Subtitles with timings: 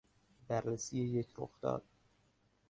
[0.47, 1.83] بررسی یک رخداد